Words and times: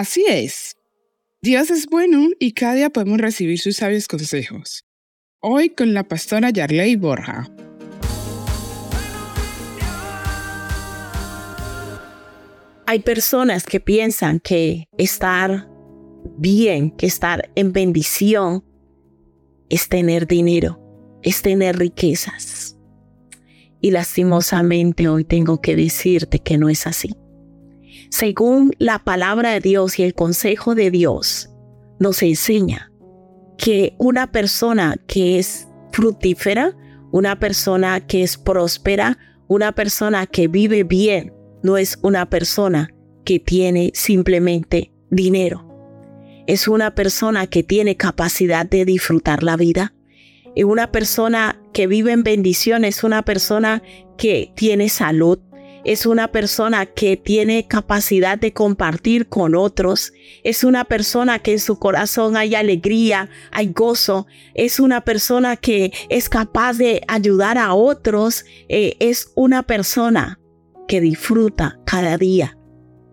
Así 0.00 0.24
es. 0.26 0.78
Dios 1.42 1.70
es 1.70 1.86
bueno 1.86 2.30
y 2.38 2.52
cada 2.52 2.72
día 2.72 2.88
podemos 2.88 3.18
recibir 3.18 3.58
sus 3.58 3.76
sabios 3.76 4.08
consejos. 4.08 4.86
Hoy 5.42 5.68
con 5.68 5.92
la 5.92 6.04
pastora 6.04 6.48
Yarley 6.48 6.96
Borja. 6.96 7.50
Hay 12.86 13.00
personas 13.00 13.66
que 13.66 13.78
piensan 13.78 14.40
que 14.40 14.88
estar 14.96 15.68
bien, 16.38 16.92
que 16.92 17.04
estar 17.04 17.50
en 17.54 17.74
bendición, 17.74 18.64
es 19.68 19.90
tener 19.90 20.26
dinero, 20.26 20.80
es 21.22 21.42
tener 21.42 21.76
riquezas. 21.76 22.78
Y 23.82 23.90
lastimosamente 23.90 25.08
hoy 25.08 25.24
tengo 25.24 25.60
que 25.60 25.76
decirte 25.76 26.38
que 26.38 26.56
no 26.56 26.70
es 26.70 26.86
así. 26.86 27.10
Según 28.10 28.72
la 28.78 28.98
palabra 28.98 29.52
de 29.52 29.60
Dios 29.60 29.98
y 29.98 30.02
el 30.02 30.14
consejo 30.14 30.74
de 30.74 30.90
Dios, 30.90 31.48
nos 32.00 32.22
enseña 32.22 32.90
que 33.56 33.94
una 33.98 34.32
persona 34.32 34.96
que 35.06 35.38
es 35.38 35.68
fructífera, 35.92 36.76
una 37.12 37.38
persona 37.38 38.00
que 38.06 38.22
es 38.22 38.36
próspera, 38.36 39.18
una 39.46 39.72
persona 39.72 40.26
que 40.26 40.48
vive 40.48 40.82
bien, 40.82 41.32
no 41.62 41.76
es 41.76 41.98
una 42.02 42.28
persona 42.28 42.90
que 43.24 43.38
tiene 43.38 43.92
simplemente 43.94 44.92
dinero. 45.10 45.68
Es 46.48 46.66
una 46.66 46.94
persona 46.96 47.46
que 47.46 47.62
tiene 47.62 47.96
capacidad 47.96 48.66
de 48.66 48.84
disfrutar 48.84 49.44
la 49.44 49.56
vida. 49.56 49.94
Es 50.56 50.64
una 50.64 50.90
persona 50.90 51.62
que 51.72 51.86
vive 51.86 52.10
en 52.10 52.24
bendición, 52.24 52.84
es 52.84 53.04
una 53.04 53.22
persona 53.24 53.82
que 54.18 54.52
tiene 54.56 54.88
salud, 54.88 55.38
es 55.84 56.06
una 56.06 56.28
persona 56.32 56.86
que 56.86 57.16
tiene 57.16 57.66
capacidad 57.66 58.38
de 58.38 58.52
compartir 58.52 59.28
con 59.28 59.54
otros, 59.54 60.12
es 60.44 60.64
una 60.64 60.84
persona 60.84 61.38
que 61.38 61.52
en 61.52 61.60
su 61.60 61.78
corazón 61.78 62.36
hay 62.36 62.54
alegría, 62.54 63.30
hay 63.50 63.72
gozo, 63.72 64.26
es 64.54 64.80
una 64.80 65.02
persona 65.02 65.56
que 65.56 65.92
es 66.08 66.28
capaz 66.28 66.78
de 66.78 67.02
ayudar 67.08 67.58
a 67.58 67.74
otros, 67.74 68.44
eh, 68.68 68.96
es 69.00 69.32
una 69.34 69.62
persona 69.62 70.38
que 70.86 71.00
disfruta 71.00 71.78
cada 71.86 72.16
día 72.16 72.58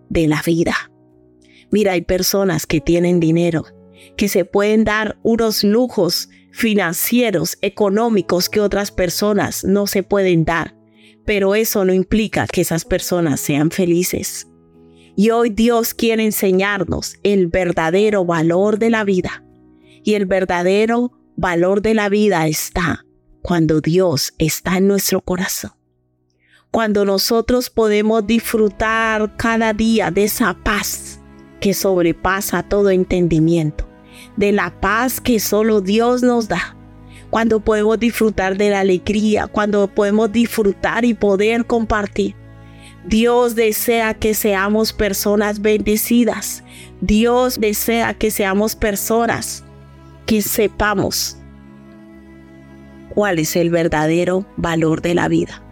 de 0.09 0.27
la 0.27 0.41
vida. 0.45 0.91
Mira, 1.71 1.93
hay 1.93 2.01
personas 2.01 2.65
que 2.65 2.81
tienen 2.81 3.19
dinero, 3.19 3.65
que 4.15 4.29
se 4.29 4.45
pueden 4.45 4.83
dar 4.83 5.19
unos 5.23 5.63
lujos 5.63 6.29
financieros, 6.51 7.57
económicos 7.61 8.49
que 8.49 8.61
otras 8.61 8.91
personas 8.91 9.63
no 9.63 9.85
se 9.85 10.01
pueden 10.01 10.43
dar, 10.45 10.76
pero 11.27 11.53
eso 11.53 11.85
no 11.85 11.93
implica 11.93 12.47
que 12.47 12.61
esas 12.61 12.85
personas 12.85 13.39
sean 13.39 13.69
felices. 13.69 14.47
Y 15.15 15.29
hoy 15.29 15.51
Dios 15.51 15.93
quiere 15.93 16.25
enseñarnos 16.25 17.17
el 17.21 17.47
verdadero 17.47 18.25
valor 18.25 18.79
de 18.79 18.89
la 18.89 19.03
vida. 19.03 19.43
Y 20.03 20.15
el 20.15 20.25
verdadero 20.25 21.11
valor 21.35 21.83
de 21.83 21.93
la 21.93 22.09
vida 22.09 22.47
está 22.47 23.05
cuando 23.43 23.81
Dios 23.81 24.33
está 24.39 24.77
en 24.77 24.87
nuestro 24.87 25.21
corazón 25.21 25.77
cuando 26.71 27.05
nosotros 27.05 27.71
podemos 27.71 28.27
disfrutar 28.27 29.35
cada 29.35 29.73
día 29.73 30.11
de 30.11 30.25
esa 30.25 30.53
paz 30.53 31.19
que 31.59 31.73
sobrepasa 31.73 32.61
todo 32.61 32.91
entendimiento, 32.91 33.89
de 34.35 34.51
la 34.51 34.79
paz 34.79 35.19
que 35.19 35.39
solo 35.39 35.81
Dios 35.81 36.21
nos 36.21 36.47
da, 36.47 36.76
cuando 37.29 37.59
podemos 37.59 37.99
disfrutar 37.99 38.57
de 38.57 38.69
la 38.69 38.81
alegría, 38.81 39.47
cuando 39.47 39.87
podemos 39.87 40.31
disfrutar 40.31 41.05
y 41.05 41.13
poder 41.13 41.65
compartir. 41.65 42.35
Dios 43.05 43.55
desea 43.55 44.13
que 44.13 44.33
seamos 44.33 44.91
personas 44.91 45.61
bendecidas. 45.61 46.63
Dios 46.99 47.59
desea 47.59 48.13
que 48.13 48.31
seamos 48.31 48.75
personas 48.75 49.63
que 50.25 50.41
sepamos 50.41 51.37
cuál 53.09 53.39
es 53.39 53.55
el 53.55 53.69
verdadero 53.69 54.45
valor 54.57 55.01
de 55.01 55.15
la 55.15 55.27
vida. 55.27 55.63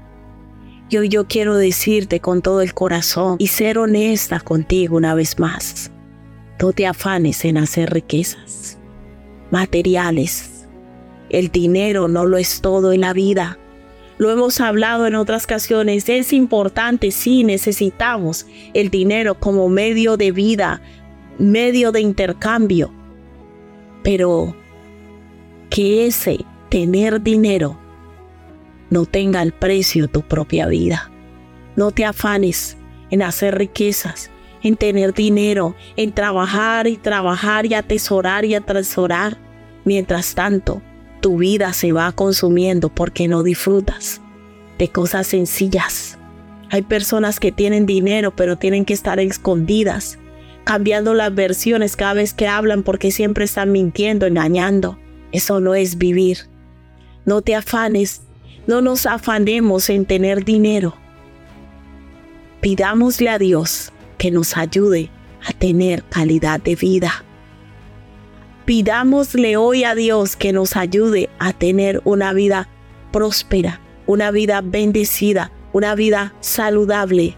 Y 0.89 0.97
hoy 0.97 1.09
yo 1.09 1.27
quiero 1.27 1.57
decirte 1.57 2.19
con 2.19 2.41
todo 2.41 2.61
el 2.61 2.73
corazón 2.73 3.35
y 3.39 3.47
ser 3.47 3.77
honesta 3.79 4.39
contigo 4.39 4.95
una 4.95 5.13
vez 5.13 5.39
más. 5.39 5.91
No 6.61 6.71
te 6.71 6.87
afanes 6.87 7.43
en 7.43 7.57
hacer 7.57 7.91
riquezas 7.91 8.77
materiales. 9.51 10.54
El 11.35 11.49
dinero 11.49 12.07
no 12.07 12.25
lo 12.25 12.37
es 12.37 12.61
todo 12.61 12.93
en 12.93 13.01
la 13.01 13.11
vida. 13.11 13.59
Lo 14.17 14.31
hemos 14.31 14.61
hablado 14.61 15.05
en 15.05 15.15
otras 15.15 15.43
ocasiones. 15.43 16.07
Es 16.07 16.31
importante, 16.31 17.11
sí, 17.11 17.43
necesitamos 17.43 18.47
el 18.73 18.89
dinero 18.89 19.35
como 19.37 19.67
medio 19.67 20.15
de 20.15 20.31
vida, 20.31 20.81
medio 21.37 21.91
de 21.91 21.99
intercambio. 21.99 22.89
Pero 24.01 24.55
que 25.69 26.05
ese 26.05 26.45
tener 26.69 27.21
dinero 27.21 27.77
no 28.89 29.05
tenga 29.05 29.41
el 29.41 29.51
precio 29.51 30.07
tu 30.07 30.21
propia 30.21 30.67
vida. 30.67 31.11
No 31.75 31.91
te 31.91 32.05
afanes 32.05 32.77
en 33.09 33.21
hacer 33.21 33.57
riquezas, 33.57 34.31
en 34.63 34.77
tener 34.77 35.13
dinero, 35.13 35.75
en 35.97 36.13
trabajar 36.13 36.87
y 36.87 36.95
trabajar 36.95 37.65
y 37.65 37.73
atesorar 37.73 38.45
y 38.45 38.55
atesorar. 38.55 39.37
Mientras 39.83 40.33
tanto, 40.33 40.81
tu 41.25 41.39
vida 41.39 41.73
se 41.73 41.91
va 41.91 42.11
consumiendo 42.11 42.89
porque 42.89 43.27
no 43.27 43.41
disfrutas 43.41 44.21
de 44.77 44.89
cosas 44.89 45.25
sencillas. 45.25 46.19
Hay 46.69 46.83
personas 46.83 47.39
que 47.39 47.51
tienen 47.51 47.87
dinero 47.87 48.35
pero 48.35 48.59
tienen 48.59 48.85
que 48.85 48.93
estar 48.93 49.19
escondidas, 49.19 50.19
cambiando 50.65 51.15
las 51.15 51.33
versiones 51.33 51.95
cada 51.95 52.13
vez 52.13 52.35
que 52.35 52.47
hablan 52.47 52.83
porque 52.83 53.09
siempre 53.09 53.45
están 53.45 53.71
mintiendo, 53.71 54.27
engañando. 54.27 54.99
Eso 55.31 55.59
no 55.61 55.73
es 55.73 55.97
vivir. 55.97 56.47
No 57.25 57.41
te 57.41 57.55
afanes 57.55 58.21
no 58.67 58.81
nos 58.81 59.07
afanemos 59.07 59.89
en 59.89 60.05
tener 60.05 60.45
dinero. 60.45 60.93
Pidámosle 62.61 63.31
a 63.31 63.39
Dios 63.39 63.91
que 64.19 64.29
nos 64.29 64.57
ayude 64.57 65.09
a 65.43 65.53
tener 65.53 66.03
calidad 66.03 66.61
de 66.61 66.75
vida. 66.75 67.24
Pidámosle 68.65 69.57
hoy 69.57 69.83
a 69.83 69.93
Dios 69.93 70.35
que 70.35 70.51
nos 70.51 70.75
ayude 70.75 71.29
a 71.37 71.53
tener 71.53 72.01
una 72.03 72.33
vida 72.33 72.67
próspera, 73.11 73.79
una 74.07 74.31
vida 74.31 74.61
bendecida, 74.61 75.51
una 75.71 75.93
vida 75.93 76.33
saludable, 76.39 77.37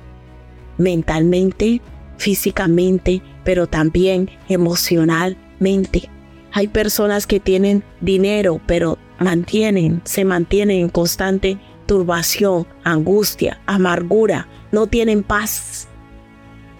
mentalmente, 0.78 1.82
físicamente, 2.18 3.22
pero 3.44 3.68
también 3.68 4.30
emocionalmente. 4.48 6.10
Hay 6.54 6.70
personas 6.70 7.28
que 7.28 7.42
tienen 7.42 7.84
dinero, 8.00 8.62
pero 8.66 8.98
mantienen, 9.20 10.02
se 10.06 10.24
mantienen 10.24 10.78
en 10.78 10.90
constante 10.90 11.60
turbación, 11.88 12.66
angustia, 12.86 13.60
amargura, 13.66 14.48
no 14.72 14.88
tienen 14.88 15.24
paz. 15.24 15.90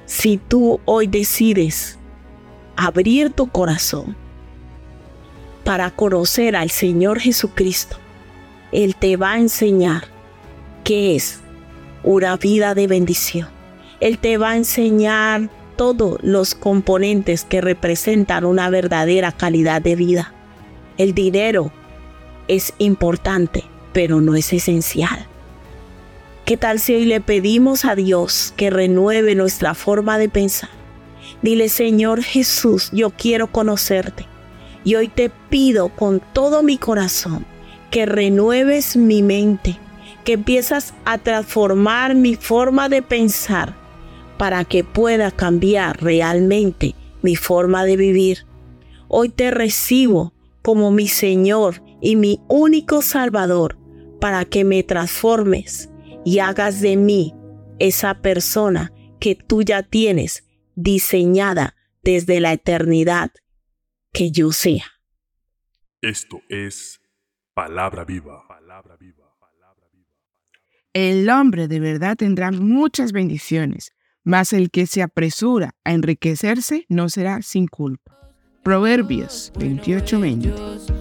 Si 0.06 0.38
tú 0.38 0.80
hoy 0.86 1.08
decides 1.08 2.00
abrir 2.78 3.32
tu 3.32 3.48
corazón 3.48 4.16
para 5.68 5.92
conocer 5.92 6.56
al 6.56 6.70
Señor 6.70 7.20
Jesucristo, 7.20 7.98
Él 8.72 8.96
te 8.96 9.18
va 9.18 9.34
a 9.34 9.38
enseñar 9.38 10.06
qué 10.86 11.14
es 11.14 11.42
una 12.06 12.38
vida 12.38 12.74
de 12.74 12.88
bendición. 12.88 13.50
Él 14.00 14.18
te 14.18 14.38
va 14.38 14.52
a 14.52 14.56
enseñar 14.56 15.50
todos 15.76 16.20
los 16.24 16.56
componentes 16.56 17.44
que 17.44 17.60
representan 17.60 18.46
una 18.46 18.70
verdadera 18.70 19.34
calidad 19.34 19.82
de 19.82 19.98
vida. 19.98 20.34
El 20.98 21.14
dinero 21.14 21.74
es 22.48 22.74
importante, 22.78 23.66
pero 23.92 24.22
no 24.22 24.36
es 24.36 24.54
esencial. 24.54 25.26
¿Qué 26.46 26.56
tal 26.56 26.80
si 26.80 26.96
hoy 26.96 27.04
le 27.04 27.20
pedimos 27.20 27.84
a 27.84 27.96
Dios 27.96 28.54
que 28.56 28.70
renueve 28.70 29.36
nuestra 29.36 29.74
forma 29.74 30.18
de 30.18 30.30
pensar? 30.30 30.70
Dile, 31.42 31.68
Señor 31.68 32.24
Jesús, 32.24 32.90
yo 32.94 33.10
quiero 33.10 33.48
conocerte. 33.48 34.28
Y 34.84 34.96
hoy 34.96 35.08
te 35.08 35.30
pido 35.50 35.90
con 35.90 36.22
todo 36.34 36.64
mi 36.64 36.78
corazón 36.78 37.46
que 37.92 38.06
renueves 38.06 38.96
mi 38.96 39.24
mente, 39.24 39.78
que 40.24 40.34
empiezas 40.34 40.94
a 41.06 41.18
transformar 41.18 42.16
mi 42.16 42.36
forma 42.36 42.90
de 42.90 43.02
pensar 43.02 43.76
para 44.38 44.66
que 44.66 44.84
pueda 44.84 45.32
cambiar 45.32 46.02
realmente 46.02 46.96
mi 47.22 47.36
forma 47.36 47.86
de 47.86 47.98
vivir. 47.98 48.46
Hoy 49.08 49.30
te 49.30 49.52
recibo 49.52 50.34
como 50.62 50.92
mi 50.92 51.08
Señor 51.08 51.82
y 52.02 52.16
mi 52.16 52.42
único 52.48 53.02
Salvador 53.02 53.78
para 54.20 54.46
que 54.46 54.64
me 54.64 54.84
transformes 54.84 55.90
y 56.26 56.40
hagas 56.40 56.82
de 56.82 56.98
mí 56.98 57.34
esa 57.80 58.16
persona 58.22 58.92
que 59.20 59.36
tú 59.36 59.64
ya 59.64 59.84
tienes 59.84 60.44
diseñada 60.76 61.76
desde 62.04 62.40
la 62.40 62.54
eternidad 62.54 63.32
que 64.18 64.32
yo 64.32 64.52
sea. 64.52 64.86
Esto 66.02 66.42
es 66.50 67.00
palabra 67.54 68.04
viva. 68.04 68.44
El 70.92 71.30
hombre 71.30 71.68
de 71.68 71.80
verdad 71.80 72.18
tendrá 72.18 72.50
muchas 72.52 73.12
bendiciones, 73.12 73.92
mas 74.24 74.54
el 74.54 74.72
que 74.72 74.88
se 74.88 75.04
apresura 75.04 75.76
a 75.84 75.94
enriquecerse 75.94 76.86
no 76.90 77.10
será 77.10 77.44
sin 77.44 77.68
culpa. 77.68 78.18
Proverbios 78.64 79.52
28:20. 79.56 80.97